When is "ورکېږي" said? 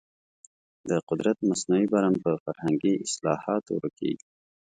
3.75-4.27